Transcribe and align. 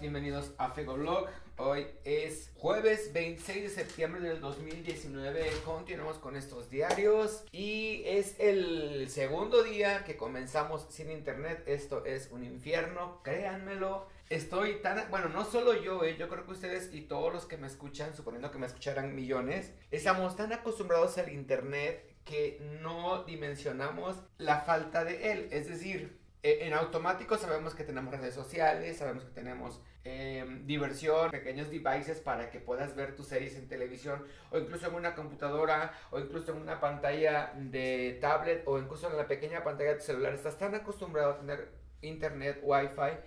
bienvenidos 0.00 0.52
a 0.58 0.70
Fegoblog. 0.70 1.28
Hoy 1.56 1.86
es 2.04 2.50
jueves 2.56 3.12
26 3.12 3.62
de 3.62 3.68
septiembre 3.70 4.20
del 4.20 4.40
2019. 4.40 5.50
Continuamos 5.64 6.18
con 6.18 6.36
estos 6.36 6.68
diarios 6.70 7.44
y 7.52 8.02
es 8.04 8.38
el 8.38 9.08
segundo 9.08 9.62
día 9.62 10.04
que 10.04 10.16
comenzamos 10.16 10.86
sin 10.90 11.10
internet. 11.10 11.62
Esto 11.66 12.04
es 12.04 12.30
un 12.30 12.44
infierno, 12.44 13.20
créanmelo. 13.22 14.08
Estoy 14.28 14.82
tan, 14.82 15.08
bueno, 15.10 15.28
no 15.28 15.44
solo 15.44 15.80
yo, 15.80 16.04
eh, 16.04 16.16
yo 16.18 16.28
creo 16.28 16.44
que 16.44 16.52
ustedes 16.52 16.92
y 16.92 17.02
todos 17.02 17.32
los 17.32 17.46
que 17.46 17.56
me 17.56 17.66
escuchan, 17.66 18.14
suponiendo 18.14 18.50
que 18.50 18.58
me 18.58 18.66
escucharan 18.66 19.14
millones, 19.14 19.72
estamos 19.90 20.36
tan 20.36 20.52
acostumbrados 20.52 21.16
al 21.18 21.32
internet 21.32 22.16
que 22.24 22.60
no 22.82 23.22
dimensionamos 23.22 24.16
la 24.36 24.60
falta 24.60 25.04
de 25.04 25.32
él. 25.32 25.48
Es 25.52 25.68
decir, 25.68 26.15
en 26.42 26.72
automático 26.74 27.36
sabemos 27.38 27.74
que 27.74 27.84
tenemos 27.84 28.14
redes 28.14 28.34
sociales, 28.34 28.96
sabemos 28.98 29.24
que 29.24 29.30
tenemos 29.30 29.80
em, 30.04 30.66
diversión, 30.66 31.30
pequeños 31.30 31.70
devices 31.70 32.20
para 32.20 32.50
que 32.50 32.60
puedas 32.60 32.94
ver 32.94 33.16
tus 33.16 33.26
series 33.26 33.56
en 33.56 33.68
televisión 33.68 34.24
o 34.50 34.58
incluso 34.58 34.86
en 34.86 34.94
una 34.94 35.14
computadora 35.14 35.92
o 36.10 36.20
incluso 36.20 36.52
en 36.52 36.58
una 36.58 36.78
pantalla 36.80 37.52
de 37.56 38.18
tablet 38.20 38.62
o 38.66 38.78
incluso 38.78 39.10
en 39.10 39.16
la 39.16 39.26
pequeña 39.26 39.64
pantalla 39.64 39.90
de 39.90 39.96
tu 39.96 40.04
celular. 40.04 40.34
Estás 40.34 40.56
tan 40.56 40.74
acostumbrado 40.74 41.32
a 41.32 41.38
tener 41.38 41.68
internet, 42.02 42.60
wifi 42.62 43.18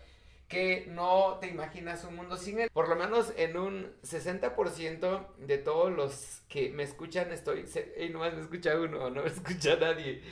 que 0.47 0.87
no 0.89 1.37
te 1.39 1.47
imaginas 1.47 2.03
un 2.05 2.15
mundo 2.15 2.35
sin 2.35 2.59
él. 2.59 2.69
Por 2.73 2.89
lo 2.89 2.95
menos 2.95 3.33
en 3.37 3.55
un 3.55 3.93
60% 4.01 5.35
de 5.37 5.57
todos 5.59 5.91
los 5.91 6.41
que 6.49 6.69
me 6.71 6.83
escuchan 6.83 7.31
estoy... 7.31 7.65
Y 7.99 8.09
no 8.09 8.19
me 8.19 8.29
escucha 8.29 8.75
uno, 8.75 9.11
no 9.11 9.21
me 9.21 9.27
escucha 9.29 9.75
nadie 9.75 10.23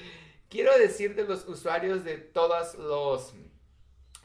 Quiero 0.49 0.77
decir 0.77 1.15
de 1.15 1.23
los 1.23 1.47
usuarios 1.47 2.05
de 2.05 2.17
todos 2.17 2.75
los 2.75 3.33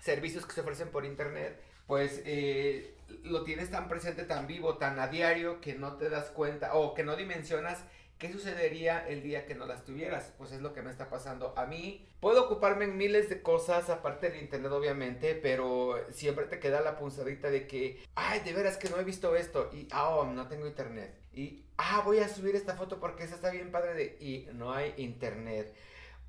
servicios 0.01 0.47
que 0.47 0.53
se 0.53 0.61
ofrecen 0.61 0.91
por 0.91 1.05
internet, 1.05 1.61
pues 1.87 2.23
eh, 2.25 2.95
lo 3.25 3.43
tienes 3.43 3.71
tan 3.71 3.89
presente, 3.89 4.25
tan 4.25 4.47
vivo, 4.47 4.77
tan 4.79 5.01
a 5.01 5.09
diario 5.09 5.61
que 5.61 5.75
no 5.75 5.97
te 5.97 6.09
das 6.09 6.31
cuenta 6.31 6.75
o 6.75 6.95
que 6.95 7.03
no 7.03 7.17
dimensionas 7.17 7.85
qué 8.19 8.33
sucedería 8.33 9.05
el 9.09 9.21
día 9.25 9.47
que 9.47 9.57
no 9.57 9.67
las 9.67 9.85
tuvieras. 9.85 10.33
Pues 10.39 10.53
es 10.53 10.61
lo 10.61 10.73
que 10.73 10.81
me 10.81 10.93
está 10.93 11.11
pasando 11.11 11.55
a 11.57 11.67
mí. 11.67 12.07
Puedo 12.21 12.45
ocuparme 12.45 12.85
en 12.85 12.97
miles 12.97 13.29
de 13.29 13.43
cosas 13.43 13.91
aparte 13.91 14.31
del 14.31 14.43
internet 14.43 14.71
obviamente, 14.71 15.35
pero 15.35 15.97
siempre 16.13 16.47
te 16.47 16.61
queda 16.61 16.81
la 16.83 16.99
punzadita 16.99 17.51
de 17.51 17.67
que, 17.67 18.01
ay, 18.15 18.39
de 18.41 18.53
veras 18.53 18.77
que 18.77 18.89
no 18.89 19.01
he 19.01 19.05
visto 19.05 19.35
esto 19.35 19.71
y, 19.73 19.89
ah, 19.91 20.25
no 20.33 20.47
tengo 20.47 20.69
internet. 20.69 21.19
Y, 21.33 21.65
ah, 21.79 22.03
voy 22.05 22.21
a 22.21 22.29
subir 22.29 22.55
esta 22.55 22.77
foto 22.77 23.01
porque 23.01 23.25
esa 23.25 23.35
está 23.35 23.51
bien 23.51 23.73
padre 23.73 23.95
de, 23.95 24.17
y 24.21 24.49
no 24.53 24.73
hay 24.73 24.95
internet 24.99 25.75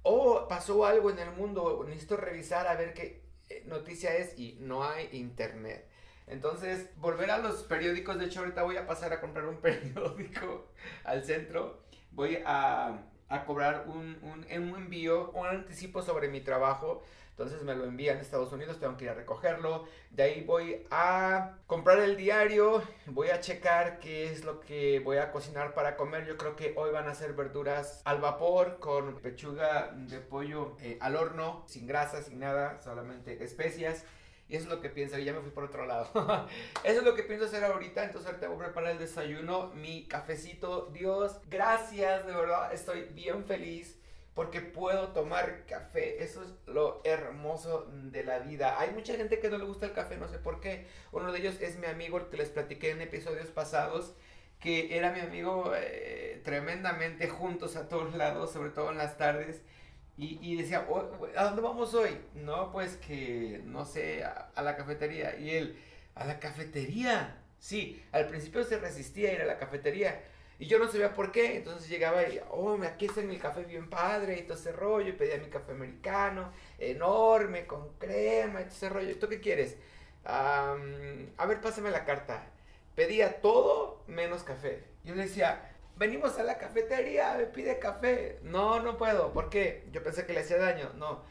o 0.03 0.47
pasó 0.47 0.85
algo 0.85 1.09
en 1.09 1.19
el 1.19 1.31
mundo, 1.31 1.83
necesito 1.87 2.17
revisar 2.17 2.67
a 2.67 2.75
ver 2.75 2.93
qué 2.93 3.23
eh, 3.49 3.63
noticia 3.65 4.15
es 4.15 4.37
y 4.37 4.57
no 4.59 4.83
hay 4.83 5.09
internet. 5.13 5.89
Entonces, 6.27 6.89
volver 6.97 7.31
a 7.31 7.37
los 7.37 7.63
periódicos, 7.63 8.17
de 8.17 8.25
hecho 8.25 8.41
ahorita 8.41 8.63
voy 8.63 8.77
a 8.77 8.87
pasar 8.87 9.11
a 9.13 9.19
comprar 9.19 9.45
un 9.45 9.57
periódico 9.61 10.67
al 11.03 11.23
centro, 11.23 11.83
voy 12.11 12.39
a, 12.45 13.01
a 13.33 13.45
cobrar 13.45 13.85
un, 13.87 14.17
un, 14.21 14.45
un 14.45 14.75
envío, 14.77 15.31
un 15.31 15.47
anticipo 15.47 16.01
sobre 16.01 16.27
mi 16.27 16.41
trabajo 16.41 17.03
entonces 17.33 17.63
me 17.63 17.73
lo 17.73 17.85
envían 17.85 18.17
a 18.17 18.21
Estados 18.21 18.53
Unidos, 18.53 18.79
tengo 18.79 18.95
que 18.95 19.05
ir 19.05 19.09
a 19.09 19.15
recogerlo. 19.15 19.85
De 20.11 20.21
ahí 20.21 20.43
voy 20.43 20.85
a 20.91 21.57
comprar 21.65 21.97
el 21.97 22.15
diario, 22.15 22.83
voy 23.07 23.29
a 23.29 23.39
checar 23.39 23.99
qué 23.99 24.31
es 24.31 24.43
lo 24.45 24.59
que 24.59 24.99
voy 24.99 25.17
a 25.17 25.31
cocinar 25.31 25.73
para 25.73 25.95
comer. 25.95 26.27
Yo 26.27 26.37
creo 26.37 26.55
que 26.55 26.73
hoy 26.77 26.91
van 26.91 27.07
a 27.07 27.15
ser 27.15 27.33
verduras 27.33 28.03
al 28.05 28.21
vapor 28.21 28.77
con 28.79 29.19
pechuga 29.19 29.91
de 29.95 30.19
pollo 30.19 30.77
eh, 30.79 30.99
al 31.01 31.15
horno, 31.15 31.63
sin 31.65 31.87
grasa, 31.87 32.21
sin 32.21 32.39
nada, 32.39 32.79
solamente 32.83 33.43
especias. 33.43 34.05
Y 34.49 34.55
eso 34.55 34.65
es 34.65 34.69
lo 34.69 34.81
que 34.81 34.89
pienso, 34.89 35.17
y 35.17 35.25
ya 35.25 35.33
me 35.33 35.41
fui 35.41 35.51
por 35.51 35.63
otro 35.63 35.85
lado. 35.85 36.09
eso 36.83 36.99
es 36.99 37.03
lo 37.03 37.15
que 37.15 37.23
pienso 37.23 37.45
hacer 37.45 37.63
ahorita, 37.63 38.03
entonces 38.03 38.27
ahorita 38.27 38.49
voy 38.49 38.57
a 38.57 38.65
preparar 38.65 38.91
el 38.91 38.99
desayuno, 38.99 39.71
mi 39.73 40.05
cafecito. 40.05 40.89
Dios, 40.93 41.39
gracias, 41.49 42.25
de 42.25 42.33
verdad, 42.33 42.73
estoy 42.73 43.03
bien 43.13 43.45
feliz 43.45 43.99
porque 44.33 44.61
puedo 44.61 45.09
tomar 45.09 45.65
café. 45.65 46.23
Eso 46.23 46.43
es 46.43 46.53
lo 46.65 47.01
hermoso 47.03 47.87
de 47.91 48.23
la 48.23 48.39
vida. 48.39 48.79
Hay 48.79 48.91
mucha 48.91 49.15
gente 49.15 49.39
que 49.39 49.49
no 49.49 49.57
le 49.57 49.65
gusta 49.65 49.85
el 49.85 49.93
café, 49.93 50.17
no 50.17 50.27
sé 50.27 50.39
por 50.39 50.59
qué. 50.59 50.87
Uno 51.11 51.31
de 51.31 51.39
ellos 51.39 51.55
es 51.61 51.77
mi 51.77 51.85
amigo, 51.85 52.17
el 52.17 52.27
que 52.27 52.37
les 52.37 52.49
platiqué 52.49 52.91
en 52.91 53.01
episodios 53.01 53.47
pasados, 53.47 54.15
que 54.59 54.97
era 54.97 55.11
mi 55.11 55.19
amigo 55.19 55.71
eh, 55.75 56.41
tremendamente 56.43 57.27
juntos 57.27 57.75
a 57.75 57.87
todos 57.87 58.15
lados, 58.15 58.51
sobre 58.51 58.71
todo 58.71 58.91
en 58.91 58.97
las 58.97 59.17
tardes. 59.17 59.61
Y, 60.15 60.55
decía, 60.55 60.85
oh, 60.89 61.09
¿a 61.35 61.43
dónde 61.45 61.61
vamos 61.61 61.93
hoy? 61.95 62.17
No, 62.35 62.71
pues 62.71 62.97
que, 62.97 63.61
no 63.65 63.83
sé, 63.83 64.23
a, 64.23 64.61
la 64.61 64.75
cafetería. 64.75 65.39
Y 65.39 65.49
él, 65.49 65.79
¿a 66.13 66.25
la 66.25 66.39
cafetería? 66.39 67.41
Sí, 67.57 68.03
al 68.11 68.27
principio 68.27 68.63
se 68.63 68.77
resistía 68.77 69.29
a 69.29 69.33
ir 69.33 69.41
a 69.41 69.45
la 69.45 69.57
cafetería 69.57 70.21
y 70.59 70.67
yo 70.67 70.79
no 70.79 70.87
sabía 70.87 71.13
por 71.13 71.31
qué, 71.31 71.57
entonces 71.57 71.89
llegaba 71.89 72.23
y, 72.27 72.39
oh, 72.51 72.79
aquí 72.83 73.07
está 73.07 73.21
mi 73.21 73.37
café 73.37 73.63
bien 73.63 73.89
padre 73.89 74.39
y 74.39 74.43
todo 74.43 74.57
ese 74.57 74.71
rollo, 74.71 75.09
y 75.09 75.13
pedía 75.13 75.37
mi 75.37 75.49
café 75.49 75.71
americano, 75.71 76.51
enorme, 76.77 77.65
con 77.65 77.89
crema 77.97 78.61
y 78.61 78.65
todo 78.65 78.73
ese 78.73 78.89
rollo. 78.89 79.17
¿Tú 79.19 79.27
qué 79.27 79.39
quieres? 79.39 79.77
a 80.25 80.75
ver, 81.47 81.59
pásame 81.59 81.91
la 81.91 82.05
carta. 82.05 82.47
Pedía 82.95 83.41
todo 83.41 84.03
menos 84.07 84.43
café. 84.43 84.85
Yo 85.03 85.15
le 85.15 85.23
decía, 85.23 85.72
venimos 86.03 86.37
a 86.37 86.43
la 86.43 86.57
cafetería, 86.57 87.35
me 87.37 87.45
pide 87.45 87.79
café. 87.79 88.39
No, 88.43 88.81
no 88.81 88.97
puedo. 88.97 89.31
¿Por 89.31 89.49
qué? 89.49 89.85
Yo 89.93 90.03
pensé 90.03 90.25
que 90.25 90.33
le 90.33 90.41
hacía 90.41 90.57
daño. 90.57 90.91
No, 90.97 91.23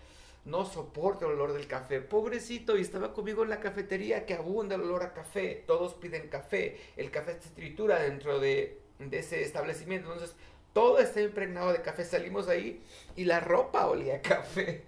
no 0.46 0.64
soporto 0.64 1.26
el 1.26 1.32
olor 1.32 1.52
del 1.52 1.66
café. 1.66 2.00
Pobrecito, 2.00 2.78
y 2.78 2.80
estaba 2.80 3.12
conmigo 3.12 3.42
en 3.42 3.50
la 3.50 3.60
cafetería 3.60 4.24
que 4.24 4.32
abunda 4.32 4.76
el 4.76 4.80
olor 4.80 5.02
a 5.02 5.12
café. 5.12 5.62
Todos 5.66 5.92
piden 5.94 6.28
café. 6.28 6.80
El 6.96 7.10
café 7.10 7.38
se 7.38 7.50
tritura 7.50 7.98
dentro 7.98 8.40
de 8.40 8.80
ese 9.10 9.42
establecimiento. 9.42 10.10
Entonces, 10.10 10.34
todo 10.72 11.00
está 11.00 11.20
impregnado 11.20 11.70
de 11.70 11.82
café. 11.82 12.04
Salimos 12.04 12.48
ahí 12.48 12.82
y 13.14 13.24
la 13.24 13.40
ropa 13.40 13.86
olía 13.86 14.16
a 14.16 14.22
café. 14.22 14.84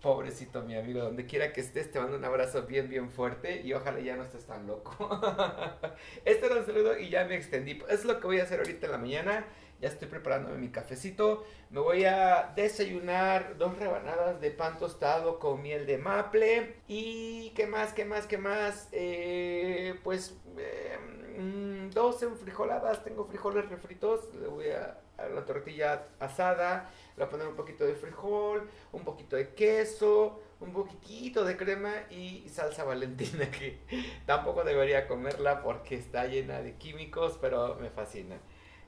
Pobrecito 0.00 0.62
mi 0.62 0.74
amigo, 0.74 1.00
donde 1.00 1.26
quiera 1.26 1.52
que 1.52 1.60
estés, 1.60 1.90
te 1.90 2.00
mando 2.00 2.16
un 2.16 2.24
abrazo 2.24 2.62
bien, 2.62 2.88
bien 2.88 3.10
fuerte 3.10 3.60
y 3.60 3.74
ojalá 3.74 4.00
ya 4.00 4.16
no 4.16 4.24
estés 4.24 4.46
tan 4.46 4.66
loco. 4.66 4.96
este 6.24 6.46
era 6.46 6.56
un 6.56 6.64
saludo 6.64 6.98
y 6.98 7.10
ya 7.10 7.26
me 7.26 7.36
extendí. 7.36 7.82
Es 7.90 8.06
lo 8.06 8.18
que 8.18 8.26
voy 8.26 8.40
a 8.40 8.44
hacer 8.44 8.60
ahorita 8.60 8.86
en 8.86 8.92
la 8.92 8.98
mañana. 8.98 9.44
Ya 9.78 9.88
estoy 9.88 10.08
preparándome 10.08 10.56
mi 10.56 10.68
cafecito. 10.68 11.44
Me 11.68 11.80
voy 11.80 12.04
a 12.04 12.52
desayunar 12.56 13.58
dos 13.58 13.78
rebanadas 13.78 14.40
de 14.40 14.50
pan 14.50 14.78
tostado 14.78 15.38
con 15.38 15.60
miel 15.60 15.84
de 15.86 15.98
maple. 15.98 16.76
Y 16.88 17.50
qué 17.50 17.66
más, 17.66 17.92
qué 17.92 18.06
más, 18.06 18.26
qué 18.26 18.38
más. 18.38 18.88
Eh, 18.92 20.00
pues 20.02 20.34
eh, 20.56 20.98
mm, 21.90 21.94
dos 21.94 22.22
enfrijoladas. 22.22 23.04
Tengo 23.04 23.24
frijoles 23.24 23.68
refritos. 23.68 24.34
Le 24.34 24.48
voy 24.48 24.70
a, 24.70 24.98
a 25.18 25.28
la 25.28 25.44
tortilla 25.44 26.06
asada. 26.18 26.90
Le 27.16 27.24
voy 27.24 27.26
a 27.26 27.30
poner 27.30 27.46
un 27.48 27.56
poquito 27.56 27.84
de 27.84 27.94
frijol, 27.94 28.68
un 28.92 29.04
poquito 29.04 29.36
de 29.36 29.54
queso, 29.54 30.40
un 30.60 30.72
poquitito 30.72 31.44
de 31.44 31.56
crema 31.56 31.92
y 32.10 32.48
salsa 32.48 32.84
valentina 32.84 33.50
que 33.50 33.80
tampoco 34.26 34.64
debería 34.64 35.08
comerla 35.08 35.62
porque 35.62 35.96
está 35.96 36.26
llena 36.26 36.60
de 36.62 36.74
químicos, 36.74 37.38
pero 37.40 37.76
me 37.76 37.90
fascina. 37.90 38.36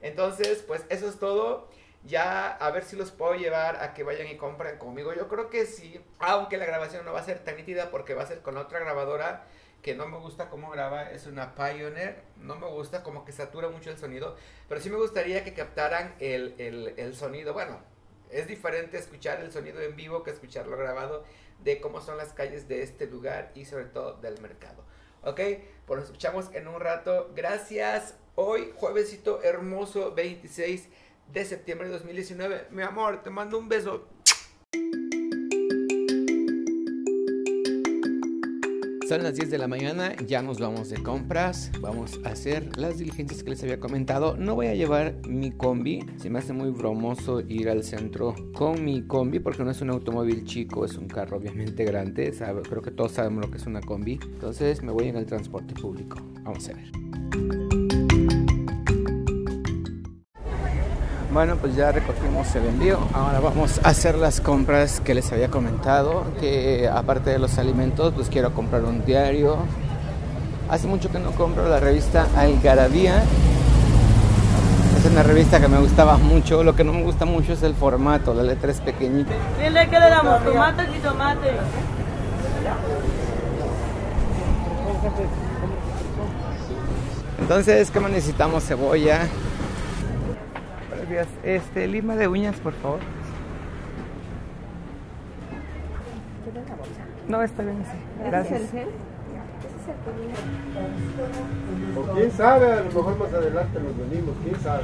Entonces, 0.01 0.63
pues 0.67 0.85
eso 0.89 1.07
es 1.07 1.17
todo. 1.17 1.69
Ya 2.05 2.49
a 2.49 2.69
ver 2.71 2.83
si 2.83 2.97
los 2.97 3.11
puedo 3.11 3.33
llevar 3.35 3.77
a 3.81 3.93
que 3.93 4.03
vayan 4.03 4.27
y 4.27 4.35
compren 4.35 4.77
conmigo. 4.77 5.13
Yo 5.13 5.29
creo 5.29 5.49
que 5.49 5.65
sí, 5.65 6.01
aunque 6.19 6.57
la 6.57 6.65
grabación 6.65 7.05
no 7.05 7.13
va 7.13 7.21
a 7.21 7.23
ser 7.23 7.39
tan 7.45 7.55
nítida 7.55 7.89
porque 7.91 8.13
va 8.13 8.23
a 8.23 8.27
ser 8.27 8.41
con 8.41 8.57
otra 8.57 8.79
grabadora 8.79 9.45
que 9.83 9.93
no 9.93 10.07
me 10.07 10.17
gusta 10.17 10.49
cómo 10.49 10.71
graba, 10.71 11.11
es 11.11 11.27
una 11.27 11.53
Pioneer, 11.55 12.23
no 12.37 12.55
me 12.55 12.67
gusta, 12.67 13.03
como 13.03 13.25
que 13.25 13.33
satura 13.33 13.67
mucho 13.69 13.91
el 13.91 13.97
sonido, 13.97 14.35
pero 14.69 14.81
sí 14.81 14.89
me 14.89 14.95
gustaría 14.95 15.43
que 15.43 15.53
captaran 15.53 16.15
el, 16.19 16.55
el, 16.57 16.93
el 16.97 17.13
sonido. 17.15 17.53
Bueno, 17.53 17.81
es 18.31 18.47
diferente 18.47 18.97
escuchar 18.97 19.41
el 19.41 19.51
sonido 19.51 19.81
en 19.81 19.95
vivo 19.95 20.23
que 20.23 20.31
escucharlo 20.31 20.77
grabado 20.77 21.25
de 21.63 21.81
cómo 21.81 22.01
son 22.01 22.17
las 22.17 22.33
calles 22.33 22.67
de 22.67 22.81
este 22.81 23.07
lugar 23.07 23.51
y 23.55 23.65
sobre 23.65 23.85
todo 23.85 24.13
del 24.13 24.41
mercado. 24.41 24.83
Ok, 25.21 25.39
pues 25.85 25.99
nos 25.99 26.05
escuchamos 26.05 26.49
en 26.53 26.67
un 26.67 26.79
rato. 26.79 27.31
Gracias. 27.35 28.15
Hoy, 28.35 28.73
juevesito 28.75 29.43
hermoso, 29.43 30.13
26 30.13 30.89
de 31.31 31.45
septiembre 31.45 31.87
de 31.87 31.93
2019. 31.93 32.67
Mi 32.71 32.83
amor, 32.83 33.21
te 33.21 33.29
mando 33.29 33.57
un 33.57 33.69
beso. 33.69 34.07
Son 39.07 39.21
las 39.21 39.35
10 39.35 39.51
de 39.51 39.57
la 39.57 39.67
mañana, 39.67 40.15
ya 40.25 40.41
nos 40.41 40.59
vamos 40.59 40.89
de 40.89 41.03
compras, 41.03 41.71
vamos 41.81 42.19
a 42.23 42.29
hacer 42.29 42.77
las 42.77 42.97
diligencias 42.97 43.43
que 43.43 43.49
les 43.49 43.61
había 43.61 43.79
comentado. 43.79 44.37
No 44.37 44.55
voy 44.55 44.67
a 44.67 44.75
llevar 44.75 45.15
mi 45.27 45.51
combi, 45.51 46.05
se 46.17 46.29
me 46.29 46.39
hace 46.39 46.53
muy 46.53 46.69
bromoso 46.69 47.41
ir 47.41 47.69
al 47.69 47.83
centro 47.83 48.33
con 48.53 48.83
mi 48.83 49.05
combi 49.05 49.39
porque 49.39 49.63
no 49.63 49.71
es 49.71 49.81
un 49.81 49.89
automóvil 49.89 50.45
chico, 50.45 50.85
es 50.85 50.97
un 50.97 51.07
carro 51.07 51.37
obviamente 51.37 51.83
grande, 51.83 52.33
creo 52.69 52.81
que 52.81 52.91
todos 52.91 53.11
sabemos 53.11 53.45
lo 53.45 53.51
que 53.51 53.57
es 53.57 53.67
una 53.67 53.81
combi. 53.81 54.19
Entonces 54.23 54.81
me 54.81 54.91
voy 54.93 55.09
en 55.09 55.17
el 55.17 55.25
transporte 55.25 55.73
público, 55.73 56.17
vamos 56.43 56.69
a 56.69 56.73
ver. 56.73 57.62
Bueno, 61.33 61.55
pues 61.55 61.75
ya 61.75 61.91
recogimos 61.91 62.53
el 62.55 62.67
envío. 62.67 62.99
Ahora 63.11 63.39
vamos 63.39 63.79
a 63.83 63.89
hacer 63.89 64.15
las 64.19 64.39
compras 64.39 64.99
que 64.99 65.15
les 65.15 65.31
había 65.31 65.49
comentado. 65.49 66.25
Que 66.39 66.87
aparte 66.87 67.31
de 67.31 67.39
los 67.39 67.57
alimentos, 67.57 68.13
pues 68.13 68.29
quiero 68.29 68.53
comprar 68.53 68.83
un 68.83 69.03
diario, 69.03 69.57
Hace 70.69 70.87
mucho 70.87 71.11
que 71.11 71.19
no 71.19 71.31
compro 71.31 71.67
la 71.67 71.79
revista 71.79 72.27
Algarabía. 72.37 73.23
Es 74.97 75.11
una 75.11 75.21
revista 75.23 75.59
que 75.59 75.67
me 75.67 75.79
gustaba 75.79 76.17
mucho. 76.17 76.63
Lo 76.63 76.75
que 76.75 76.83
no 76.83 76.93
me 76.93 77.03
gusta 77.03 77.25
mucho 77.25 77.53
es 77.53 77.63
el 77.63 77.73
formato, 77.73 78.33
la 78.33 78.43
letra 78.43 78.71
es 78.71 78.79
pequeñita. 78.79 79.33
Dile 79.61 79.89
que 79.89 79.99
le 79.99 80.09
damos 80.09 80.43
tomate 80.43 80.83
y 80.95 80.99
tomate. 80.99 81.51
Entonces, 87.39 87.91
¿qué 87.91 87.99
más 87.99 88.11
necesitamos? 88.11 88.63
Cebolla. 88.63 89.27
Este, 91.43 91.87
lima 91.87 92.15
de 92.15 92.27
uñas, 92.27 92.55
por 92.57 92.73
favor. 92.73 92.99
No, 97.27 97.41
está 97.41 97.63
bien 97.63 97.81
así. 97.81 97.97
Gracias. 98.29 98.61
O 101.97 102.13
quién 102.13 102.31
sabe, 102.31 102.71
a 102.71 102.75
lo 102.77 102.85
mejor 102.85 103.17
más 103.17 103.33
adelante 103.33 103.79
nos 103.79 103.97
venimos, 103.97 104.35
quién 104.43 104.59
sabe. 104.61 104.83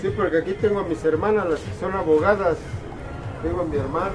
Sí, 0.00 0.12
porque 0.16 0.38
aquí 0.38 0.52
tengo 0.52 0.80
a 0.80 0.84
mis 0.84 1.02
hermanas, 1.04 1.48
las 1.48 1.60
que 1.60 1.72
son 1.80 1.94
abogadas. 1.94 2.58
Tengo 3.42 3.62
a 3.62 3.64
mi 3.64 3.76
hermano. 3.76 4.14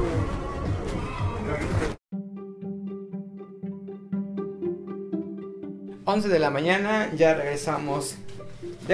11 6.06 6.28
de 6.28 6.40
la 6.40 6.50
mañana, 6.50 7.10
ya 7.13 7.36
regresamos 7.36 8.18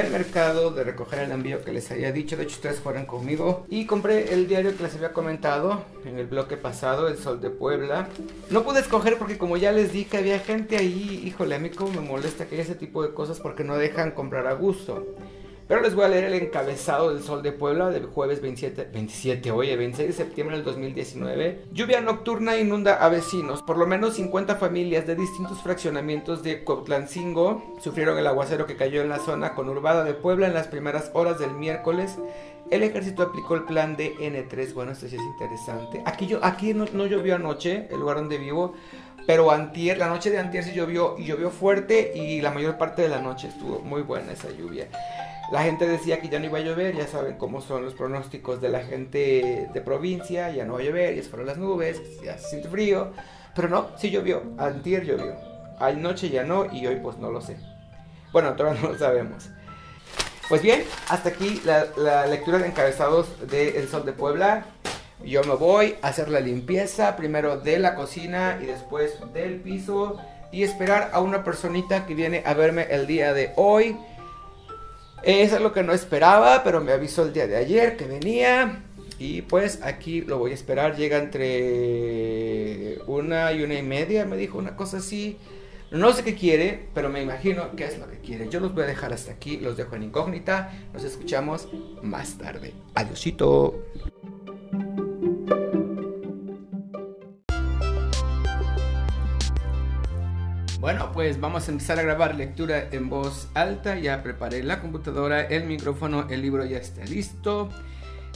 del 0.01 0.11
mercado 0.11 0.71
de 0.71 0.83
recoger 0.83 1.19
el 1.19 1.31
envío 1.31 1.63
que 1.63 1.71
les 1.71 1.89
había 1.91 2.11
dicho. 2.11 2.37
De 2.37 2.43
hecho, 2.43 2.55
ustedes 2.55 2.79
fueron 2.79 3.05
conmigo. 3.05 3.65
Y 3.69 3.85
compré 3.85 4.33
el 4.33 4.47
diario 4.47 4.75
que 4.75 4.83
les 4.83 4.95
había 4.95 5.11
comentado 5.11 5.83
en 6.05 6.19
el 6.19 6.27
bloque 6.27 6.57
pasado, 6.57 7.07
El 7.07 7.17
Sol 7.17 7.41
de 7.41 7.49
Puebla. 7.49 8.07
No 8.49 8.63
pude 8.63 8.79
escoger 8.79 9.17
porque 9.17 9.37
como 9.37 9.57
ya 9.57 9.71
les 9.71 9.91
dije, 9.91 10.17
había 10.17 10.39
gente 10.39 10.77
ahí. 10.77 11.23
Híjole, 11.25 11.55
a 11.55 11.59
mí 11.59 11.69
como 11.69 11.91
me 11.99 12.07
molesta 12.07 12.45
que 12.45 12.55
haya 12.55 12.63
ese 12.63 12.75
tipo 12.75 13.03
de 13.03 13.13
cosas 13.13 13.39
porque 13.39 13.63
no 13.63 13.77
dejan 13.77 14.11
comprar 14.11 14.47
a 14.47 14.53
gusto. 14.53 15.15
Pero 15.67 15.81
les 15.81 15.95
voy 15.95 16.05
a 16.05 16.07
leer 16.07 16.23
el 16.23 16.33
encabezado 16.33 17.13
del 17.13 17.21
Sol 17.21 17.43
de 17.43 17.51
Puebla 17.51 17.89
del 17.89 18.05
jueves 18.05 18.41
27, 18.41 18.89
27, 18.93 19.51
oye, 19.51 19.75
26 19.75 20.07
de 20.07 20.13
septiembre 20.13 20.55
del 20.55 20.63
2019. 20.63 21.65
Lluvia 21.73 21.99
nocturna 21.99 22.57
inunda 22.57 22.95
a 22.95 23.09
vecinos. 23.09 23.63
Por 23.63 23.77
lo 23.77 23.85
menos 23.85 24.13
50 24.15 24.55
familias 24.55 25.05
de 25.05 25.15
distintos 25.15 25.61
fraccionamientos 25.61 26.41
de 26.41 26.63
Cuautlancingo 26.63 27.75
sufrieron 27.81 28.17
el 28.17 28.27
aguacero 28.27 28.65
que 28.65 28.77
cayó 28.77 29.01
en 29.01 29.09
la 29.09 29.19
zona 29.19 29.55
conurbada 29.55 30.05
de 30.05 30.13
Puebla 30.13 30.47
en 30.47 30.53
las 30.53 30.67
primeras 30.67 31.11
horas 31.13 31.37
del 31.37 31.51
miércoles. 31.51 32.15
El 32.71 32.83
ejército 32.83 33.23
aplicó 33.23 33.55
el 33.55 33.65
plan 33.65 33.97
de 33.97 34.15
N3. 34.15 34.73
Bueno, 34.73 34.93
esto 34.93 35.09
sí 35.09 35.17
es 35.17 35.21
interesante. 35.21 36.01
Aquí, 36.05 36.27
yo, 36.27 36.39
aquí 36.43 36.73
no, 36.73 36.85
no 36.93 37.07
llovió 37.07 37.35
anoche, 37.35 37.87
el 37.91 37.99
lugar 37.99 38.17
donde 38.17 38.37
vivo. 38.37 38.73
Pero 39.25 39.51
antier, 39.51 39.97
la 39.97 40.07
noche 40.07 40.31
de 40.31 40.37
antier 40.37 40.63
sí 40.63 40.71
llovió 40.73 41.15
y 41.17 41.25
llovió 41.25 41.49
fuerte 41.49 42.13
y 42.15 42.39
la 42.39 42.51
mayor 42.51 42.77
parte 42.77 43.01
de 43.01 43.09
la 43.09 43.19
noche 43.19 43.49
estuvo 43.49 43.79
muy 43.79 44.01
buena 44.01 44.31
esa 44.31 44.49
lluvia. 44.49 44.87
La 45.51 45.63
gente 45.63 45.87
decía 45.87 46.19
que 46.19 46.27
ya 46.27 46.39
no 46.39 46.45
iba 46.45 46.57
a 46.57 46.61
llover, 46.61 46.95
ya 46.95 47.07
saben 47.07 47.37
cómo 47.37 47.61
son 47.61 47.85
los 47.85 47.93
pronósticos 47.93 48.59
de 48.59 48.69
la 48.69 48.81
gente 48.81 49.69
de 49.73 49.81
provincia, 49.81 50.51
ya 50.51 50.65
no 50.65 50.73
va 50.73 50.79
a 50.79 50.83
llover, 50.83 51.15
ya 51.15 51.23
se 51.23 51.43
las 51.43 51.57
nubes, 51.57 52.01
ya 52.21 52.37
se 52.37 52.49
siente 52.49 52.67
frío, 52.67 53.13
pero 53.55 53.69
no, 53.69 53.87
sí 53.97 54.09
llovió, 54.09 54.43
antier 54.57 55.05
llovió, 55.05 55.35
anoche 55.79 56.29
ya 56.29 56.43
no 56.43 56.65
y 56.71 56.85
hoy 56.85 56.97
pues 56.97 57.17
no 57.17 57.31
lo 57.31 57.39
sé. 57.39 57.57
Bueno, 58.33 58.53
todavía 58.53 58.81
no 58.83 58.89
lo 58.89 58.99
sabemos. 58.99 59.49
Pues 60.49 60.61
bien, 60.61 60.83
hasta 61.09 61.29
aquí 61.29 61.61
la, 61.65 62.25
lectura 62.25 62.57
de 62.57 62.67
encabezados 62.67 63.27
de 63.49 63.79
El 63.79 63.89
Sol 63.89 64.05
de 64.05 64.13
Puebla. 64.13 64.65
Yo 65.25 65.43
me 65.43 65.55
voy 65.55 65.95
a 66.01 66.09
hacer 66.09 66.29
la 66.29 66.39
limpieza, 66.39 67.15
primero 67.15 67.57
de 67.57 67.79
la 67.79 67.95
cocina 67.95 68.59
y 68.61 68.65
después 68.65 69.17
del 69.33 69.59
piso 69.59 70.17
y 70.51 70.63
esperar 70.63 71.09
a 71.11 71.19
una 71.19 71.43
personita 71.43 72.05
que 72.05 72.15
viene 72.15 72.43
a 72.45 72.53
verme 72.53 72.87
el 72.89 73.07
día 73.07 73.33
de 73.33 73.51
hoy. 73.55 73.97
Eso 75.23 75.55
es 75.55 75.61
lo 75.61 75.73
que 75.73 75.83
no 75.83 75.93
esperaba, 75.93 76.63
pero 76.63 76.81
me 76.81 76.91
avisó 76.91 77.23
el 77.23 77.33
día 77.33 77.47
de 77.47 77.57
ayer 77.57 77.97
que 77.97 78.05
venía. 78.05 78.83
Y 79.19 79.41
pues 79.41 79.81
aquí 79.81 80.21
lo 80.21 80.37
voy 80.37 80.51
a 80.51 80.53
esperar. 80.53 80.95
Llega 80.95 81.17
entre 81.17 82.99
una 83.07 83.51
y 83.51 83.63
una 83.63 83.73
y 83.75 83.83
media, 83.83 84.25
me 84.25 84.37
dijo 84.37 84.57
una 84.57 84.75
cosa 84.75 84.97
así. 84.97 85.37
No 85.89 86.11
sé 86.11 86.23
qué 86.23 86.35
quiere, 86.35 86.89
pero 86.93 87.09
me 87.09 87.21
imagino 87.21 87.71
qué 87.75 87.85
es 87.85 87.97
lo 87.97 88.09
que 88.09 88.17
quiere. 88.17 88.49
Yo 88.49 88.59
los 88.59 88.73
voy 88.73 88.83
a 88.83 88.87
dejar 88.87 89.13
hasta 89.13 89.31
aquí, 89.31 89.57
los 89.57 89.77
dejo 89.77 89.95
en 89.95 90.03
incógnita. 90.03 90.71
Nos 90.93 91.03
escuchamos 91.03 91.69
más 92.03 92.37
tarde. 92.37 92.73
Adiosito. 92.93 93.85
Pues 101.17 101.39
vamos 101.39 101.67
a 101.67 101.71
empezar 101.71 101.97
a 101.97 102.03
grabar 102.03 102.35
lectura 102.35 102.89
en 102.91 103.09
voz 103.09 103.47
alta. 103.55 103.97
Ya 103.97 104.21
preparé 104.21 104.61
la 104.61 104.79
computadora, 104.79 105.41
el 105.41 105.63
micrófono, 105.63 106.27
el 106.29 106.43
libro 106.43 106.63
ya 106.63 106.77
está 106.77 107.03
listo. 107.05 107.71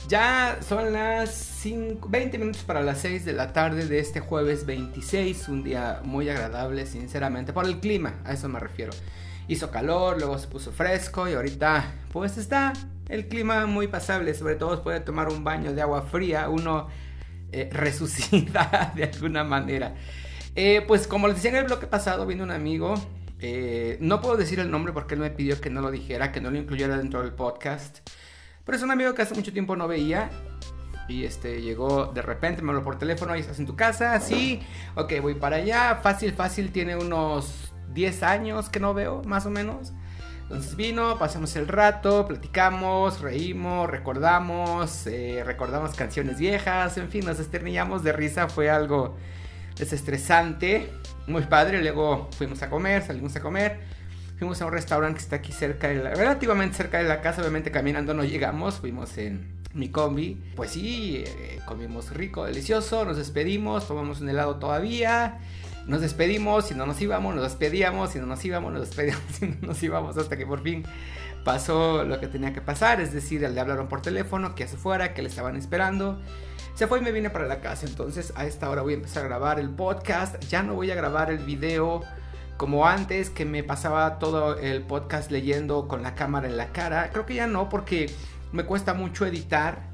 Ya 0.07 0.57
son 0.68 0.92
las 0.92 1.62
20 1.63 2.39
minutos 2.39 2.63
para 2.63 2.81
las 2.81 2.98
6 3.01 3.24
de 3.24 3.33
la 3.33 3.54
tarde 3.54 3.86
de 3.86 4.00
este 4.00 4.19
jueves 4.19 4.66
26, 4.66 5.48
un 5.50 5.63
día 5.63 6.01
muy 6.04 6.28
agradable, 6.28 6.88
sinceramente, 6.88 7.54
por 7.54 7.68
el 7.68 7.80
clima, 7.80 8.16
a 8.25 8.33
eso 8.33 8.50
me 8.50 8.60
refiero. 8.60 8.94
Hizo 9.48 9.69
calor, 9.69 10.18
luego 10.18 10.39
se 10.39 10.48
puso 10.48 10.72
fresco 10.72 11.30
y 11.30 11.33
ahorita 11.33 11.86
pues 12.12 12.39
está 12.39 12.74
el 13.10 13.28
clima 13.28 13.68
muy 13.68 13.89
pasable, 13.89 14.33
sobre 14.33 14.56
todo 14.56 14.81
puede 14.81 15.01
tomar 15.01 15.30
un 15.30 15.44
baño 15.44 15.72
de 15.74 15.83
agua 15.83 16.01
fría, 16.01 16.50
uno 16.50 16.88
eh, 17.51 17.69
resucita 17.72 18.92
de 18.95 19.04
alguna 19.04 19.44
manera. 19.44 19.94
Eh, 20.56 20.83
pues 20.86 21.07
como 21.07 21.27
les 21.27 21.38
decía 21.38 21.51
en 21.51 21.57
el 21.57 21.65
bloque 21.65 21.88
pasado, 21.88 22.25
vino 22.25 22.44
un 22.44 22.51
amigo. 22.51 22.95
Eh, 23.39 23.98
no 24.01 24.21
puedo 24.21 24.38
decir 24.38 24.59
el 24.59 24.69
nombre 24.69 24.94
porque 24.94 25.15
él 25.15 25.21
me 25.21 25.31
pidió 25.31 25.59
que 25.59 25.69
no 25.69 25.81
lo 25.81 25.92
dijera, 25.92 26.31
que 26.31 26.42
no 26.42 26.51
lo 26.51 26.57
incluyera 26.57 26.98
dentro 26.98 27.21
del 27.21 27.33
podcast. 27.33 28.00
Pero 28.65 28.77
es 28.77 28.83
un 28.83 28.92
amigo 28.92 29.13
que 29.13 29.21
hace 29.21 29.33
mucho 29.33 29.53
tiempo 29.53 29.75
no 29.75 29.88
veía. 29.88 30.30
Y 31.07 31.25
este 31.25 31.62
llegó 31.62 32.07
de 32.07 32.21
repente, 32.21 32.62
me 32.62 32.69
habló 32.69 32.83
por 32.83 32.98
teléfono, 32.98 33.33
ahí 33.33 33.42
estás 33.42 33.59
en 33.59 33.65
tu 33.65 33.75
casa, 33.75 34.18
sí, 34.21 34.62
ok, 34.95 35.13
voy 35.21 35.33
para 35.36 35.57
allá, 35.57 36.00
fácil, 36.01 36.31
fácil, 36.31 36.71
tiene 36.71 36.95
unos 36.95 37.74
10 37.94 38.23
años 38.23 38.69
que 38.69 38.80
no 38.80 38.94
veo, 38.94 39.21
más 39.26 39.45
o 39.45 39.49
menos. 39.49 39.92
Entonces 40.44 40.76
vino, 40.76 41.18
pasamos 41.18 41.56
el 41.56 41.68
rato, 41.68 42.28
platicamos, 42.28 43.19
reímos, 43.19 43.90
recordamos, 43.90 45.06
eh, 45.07 45.44
recordamos 45.45 45.95
canciones 45.95 46.40
viejas, 46.40 46.97
en 46.97 47.09
fin, 47.09 47.26
nos 47.26 47.40
esternillamos 47.40 48.04
de 48.04 48.14
risa, 48.14 48.47
fue 48.47 48.69
algo 48.69 49.18
desestresante, 49.78 50.90
muy 51.28 51.44
padre. 51.44 51.81
Luego 51.81 52.30
fuimos 52.37 52.61
a 52.61 52.69
comer, 52.69 53.04
salimos 53.04 53.35
a 53.35 53.42
comer. 53.42 53.80
Fuimos 54.37 54.59
a 54.61 54.66
un 54.66 54.71
restaurante 54.71 55.18
que 55.18 55.23
está 55.23 55.35
aquí 55.35 55.51
cerca, 55.51 55.87
de 55.87 56.04
la, 56.04 56.16
relativamente 56.16 56.75
cerca 56.75 56.97
de 56.97 57.04
la 57.04 57.21
casa. 57.21 57.42
Obviamente 57.42 57.69
caminando 57.69 58.13
no 58.13 58.23
llegamos, 58.23 58.75
fuimos 58.75 59.18
en 59.18 59.61
mi 59.73 59.90
combi. 59.90 60.42
Pues 60.56 60.71
sí, 60.71 61.23
eh, 61.25 61.59
comimos 61.66 62.11
rico, 62.11 62.45
delicioso. 62.45 63.06
Nos 63.06 63.18
despedimos, 63.18 63.87
tomamos 63.87 64.21
un 64.21 64.30
helado 64.30 64.56
todavía. 64.56 65.40
Nos 65.85 66.01
despedimos, 66.01 66.68
si 66.68 66.75
no 66.75 66.85
nos 66.85 67.01
íbamos, 67.01 67.35
nos 67.35 67.44
despedíamos, 67.44 68.11
si 68.11 68.19
no 68.19 68.25
nos 68.25 68.44
íbamos, 68.44 68.71
nos 68.71 68.81
despedíamos, 68.81 69.23
si 69.40 69.47
no 69.47 69.56
nos 69.61 69.81
íbamos, 69.81 70.18
hasta 70.18 70.37
que 70.37 70.45
por 70.45 70.61
fin 70.61 70.83
pasó 71.44 72.04
lo 72.04 72.19
que 72.19 72.28
tenía 72.28 72.54
que 72.54 72.61
pasar, 72.61 73.01
es 73.01 73.13
decir, 73.13 73.42
le 73.42 73.59
hablaron 73.59 73.87
por 73.87 74.01
teléfono, 74.01 74.54
que 74.54 74.68
se 74.68 74.78
fuera, 74.78 75.13
que 75.13 75.21
le 75.21 75.30
estaban 75.30 75.56
esperando. 75.56 76.21
Se 76.73 76.87
fue 76.87 76.99
y 76.99 77.01
me 77.01 77.11
vine 77.11 77.30
para 77.30 77.45
la 77.45 77.59
casa. 77.59 77.85
Entonces 77.85 78.33
a 78.35 78.45
esta 78.45 78.69
hora 78.69 78.81
voy 78.81 78.94
a 78.94 78.97
empezar 78.97 79.23
a 79.23 79.28
grabar 79.28 79.59
el 79.59 79.69
podcast. 79.69 80.42
Ya 80.45 80.63
no 80.63 80.73
voy 80.73 80.92
a 80.92 80.95
grabar 80.95 81.30
el 81.31 81.40
video 81.40 82.01
como 82.57 82.85
antes, 82.85 83.30
que 83.30 83.44
me 83.44 83.63
pasaba 83.63 84.19
todo 84.19 84.57
el 84.57 84.83
podcast 84.83 85.31
leyendo 85.31 85.87
con 85.87 86.04
la 86.04 86.16
cámara 86.16 86.47
en 86.47 86.57
la 86.57 86.68
cara. 86.68 87.09
Creo 87.11 87.25
que 87.25 87.35
ya 87.35 87.47
no, 87.47 87.69
porque 87.69 88.11
me 88.51 88.66
cuesta 88.66 88.94
mucho 88.94 89.25
editar. 89.25 89.90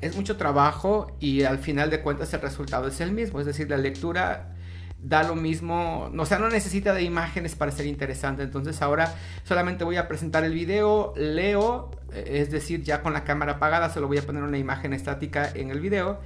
Es 0.00 0.16
mucho 0.16 0.36
trabajo 0.36 1.16
y 1.20 1.44
al 1.44 1.58
final 1.58 1.90
de 1.90 2.00
cuentas 2.00 2.32
el 2.32 2.40
resultado 2.40 2.88
es 2.88 3.00
el 3.00 3.12
mismo. 3.12 3.38
Es 3.38 3.46
decir, 3.46 3.68
la 3.68 3.76
lectura 3.76 4.54
da 5.02 5.22
lo 5.22 5.34
mismo, 5.34 6.10
o 6.16 6.26
sea, 6.26 6.38
no 6.38 6.48
necesita 6.48 6.92
de 6.92 7.02
imágenes 7.02 7.54
para 7.54 7.72
ser 7.72 7.86
interesante. 7.86 8.42
Entonces 8.42 8.82
ahora 8.82 9.14
solamente 9.44 9.84
voy 9.84 9.96
a 9.96 10.08
presentar 10.08 10.44
el 10.44 10.52
video, 10.52 11.14
leo, 11.16 11.90
eh, 12.12 12.40
es 12.40 12.50
decir, 12.50 12.82
ya 12.82 13.02
con 13.02 13.12
la 13.12 13.24
cámara 13.24 13.52
apagada, 13.52 13.90
solo 13.90 14.08
voy 14.08 14.18
a 14.18 14.22
poner 14.22 14.42
una 14.42 14.58
imagen 14.58 14.92
estática 14.92 15.50
en 15.54 15.70
el 15.70 15.80
video. 15.80 16.18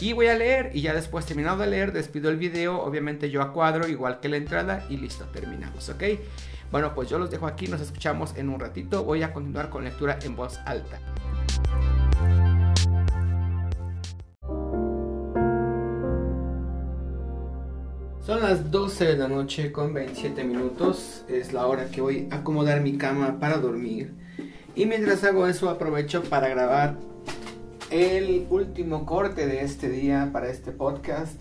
Y 0.00 0.12
voy 0.12 0.28
a 0.28 0.34
leer 0.34 0.70
y 0.74 0.82
ya 0.82 0.94
después 0.94 1.26
terminado 1.26 1.58
de 1.58 1.66
leer, 1.66 1.92
despido 1.92 2.30
el 2.30 2.36
video, 2.36 2.80
obviamente 2.80 3.30
yo 3.30 3.42
a 3.42 3.52
cuadro, 3.52 3.88
igual 3.88 4.20
que 4.20 4.28
la 4.28 4.36
entrada 4.36 4.84
y 4.88 4.96
listo, 4.96 5.24
terminamos, 5.32 5.88
¿ok? 5.88 6.04
Bueno, 6.70 6.94
pues 6.94 7.08
yo 7.08 7.18
los 7.18 7.30
dejo 7.30 7.48
aquí, 7.48 7.66
nos 7.66 7.80
escuchamos 7.80 8.36
en 8.36 8.48
un 8.48 8.60
ratito, 8.60 9.02
voy 9.02 9.24
a 9.24 9.32
continuar 9.32 9.70
con 9.70 9.82
lectura 9.82 10.18
en 10.22 10.36
voz 10.36 10.60
alta. 10.66 11.00
Son 18.28 18.42
las 18.42 18.70
12 18.70 19.06
de 19.06 19.16
la 19.16 19.26
noche 19.26 19.72
con 19.72 19.94
27 19.94 20.44
minutos. 20.44 21.24
Es 21.28 21.54
la 21.54 21.66
hora 21.66 21.86
que 21.86 22.02
voy 22.02 22.28
a 22.30 22.36
acomodar 22.36 22.82
mi 22.82 22.98
cama 22.98 23.38
para 23.40 23.56
dormir. 23.56 24.12
Y 24.76 24.84
mientras 24.84 25.24
hago 25.24 25.46
eso 25.46 25.70
aprovecho 25.70 26.22
para 26.24 26.48
grabar 26.48 26.98
el 27.90 28.46
último 28.50 29.06
corte 29.06 29.46
de 29.46 29.62
este 29.62 29.88
día 29.88 30.28
para 30.30 30.50
este 30.50 30.72
podcast. 30.72 31.40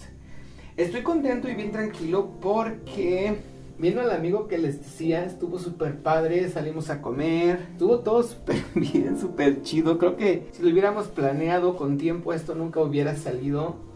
Estoy 0.77 1.03
contento 1.03 1.50
y 1.50 1.56
bien 1.56 1.74
tranquilo 1.74 2.29
porque 2.39 3.36
vino 3.77 4.00
el 4.00 4.12
amigo 4.12 4.48
que 4.48 4.58
les 4.58 4.79
decía, 4.79 5.25
estuvo 5.25 5.60
súper 5.60 5.98
padre, 5.98 6.48
salimos 6.48 6.89
a 6.89 7.01
comer, 7.01 7.67
estuvo 7.74 8.00
todo 8.00 8.24
súper 8.24 8.63
bien, 8.75 9.20
súper 9.20 9.62
chido. 9.62 9.98
Creo 9.98 10.15
que 10.15 10.48
si 10.53 10.63
lo 10.63 10.70
hubiéramos 10.70 11.08
planeado 11.08 11.75
con 11.75 11.98
tiempo 11.98 12.32
esto 12.32 12.56
nunca 12.56 12.79
hubiera 12.79 13.17
salido. 13.17 13.87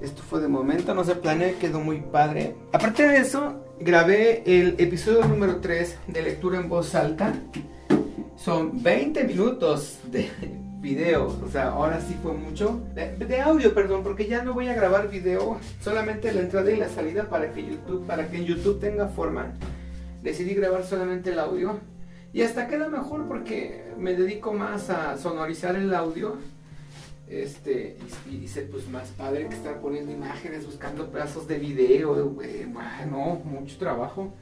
Esto 0.00 0.22
fue 0.22 0.40
de 0.40 0.48
momento, 0.48 0.94
no 0.94 1.04
se 1.04 1.14
planeó, 1.14 1.58
quedó 1.58 1.80
muy 1.80 2.00
padre. 2.00 2.54
Aparte 2.72 3.08
de 3.08 3.18
eso, 3.18 3.64
grabé 3.80 4.42
el 4.44 4.74
episodio 4.78 5.24
número 5.24 5.56
3 5.56 5.98
de 6.08 6.22
lectura 6.22 6.58
en 6.58 6.68
voz 6.68 6.94
alta. 6.94 7.32
Son 8.36 8.82
20 8.82 9.24
minutos 9.24 9.98
de 10.10 10.30
video, 10.80 11.26
o 11.42 11.48
sea, 11.50 11.68
ahora 11.68 12.00
sí 12.02 12.14
fue 12.22 12.34
mucho. 12.34 12.80
De, 12.94 13.40
audio, 13.40 13.72
perdón, 13.72 14.02
porque 14.02 14.26
ya 14.26 14.42
no 14.42 14.52
voy 14.52 14.68
a 14.68 14.74
grabar 14.74 15.08
video, 15.08 15.58
solamente 15.80 16.30
la 16.32 16.42
entrada 16.42 16.70
y 16.70 16.76
la 16.76 16.90
salida 16.90 17.30
para 17.30 17.52
que 17.52 17.64
YouTube, 17.64 18.06
para 18.06 18.28
que 18.28 18.44
YouTube 18.44 18.78
tenga 18.78 19.08
forma. 19.08 19.54
Decidí 20.22 20.54
grabar 20.54 20.84
solamente 20.84 21.32
el 21.32 21.38
audio. 21.38 21.80
Y 22.34 22.42
hasta 22.42 22.68
queda 22.68 22.88
mejor 22.88 23.26
porque 23.26 23.82
me 23.98 24.12
dedico 24.12 24.52
más 24.52 24.90
a 24.90 25.16
sonorizar 25.16 25.74
el 25.74 25.94
audio. 25.94 26.36
Este, 27.28 27.96
y, 28.30 28.36
dice 28.36 28.62
pues 28.62 28.88
más 28.88 29.08
padre 29.08 29.48
que 29.48 29.56
estar 29.56 29.80
poniendo 29.80 30.12
imágenes, 30.12 30.64
buscando 30.64 31.10
pedazos 31.10 31.48
de 31.48 31.58
video, 31.58 32.14
bueno, 32.32 33.42
mucho 33.44 33.76
trabajo 33.78 34.32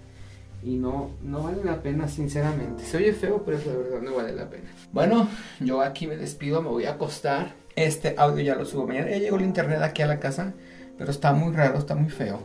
y 0.64 0.76
no, 0.76 1.10
no 1.22 1.42
vale 1.42 1.62
la 1.62 1.82
pena, 1.82 2.08
sinceramente. 2.08 2.84
Se 2.84 2.96
oye 2.96 3.12
feo, 3.12 3.42
pero 3.44 3.58
es 3.58 3.66
la 3.66 3.74
verdad, 3.74 4.00
no 4.00 4.14
vale 4.14 4.32
la 4.32 4.48
pena. 4.48 4.64
Bueno, 4.92 5.28
yo 5.60 5.82
aquí 5.82 6.06
me 6.06 6.16
despido, 6.16 6.62
me 6.62 6.70
voy 6.70 6.86
a 6.86 6.92
acostar. 6.92 7.54
Este 7.76 8.14
audio 8.16 8.42
ya 8.42 8.54
lo 8.54 8.64
subo 8.64 8.86
mañana. 8.86 9.10
Ya 9.10 9.18
llegó 9.18 9.36
el 9.36 9.42
internet 9.42 9.82
aquí 9.82 10.02
a 10.02 10.06
la 10.06 10.20
casa, 10.20 10.54
pero 10.96 11.10
está 11.10 11.32
muy 11.32 11.54
raro, 11.54 11.78
está 11.78 11.94
muy 11.94 12.08
feo. 12.08 12.40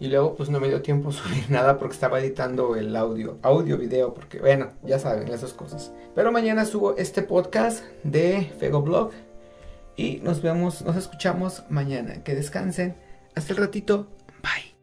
Y 0.00 0.08
luego 0.08 0.36
pues 0.36 0.48
no 0.50 0.60
me 0.60 0.68
dio 0.68 0.82
tiempo 0.82 1.10
subir 1.10 1.44
nada 1.50 1.78
porque 1.78 1.94
estaba 1.94 2.20
editando 2.20 2.76
el 2.76 2.94
audio, 2.94 3.38
audio, 3.42 3.78
video, 3.78 4.12
porque 4.12 4.40
bueno, 4.40 4.68
ya 4.84 4.98
saben, 4.98 5.28
esas 5.28 5.54
cosas. 5.54 5.90
Pero 6.14 6.30
mañana 6.30 6.66
subo 6.66 6.96
este 6.96 7.22
podcast 7.22 7.82
de 8.04 8.52
Fego 8.58 8.82
Blog 8.82 9.10
y 9.98 10.20
nos 10.22 10.40
vemos, 10.40 10.82
nos 10.82 10.94
escuchamos 10.94 11.64
mañana. 11.68 12.22
Que 12.22 12.36
descansen. 12.36 12.96
Hasta 13.34 13.52
el 13.52 13.58
ratito. 13.58 14.16
Bye. 14.40 14.77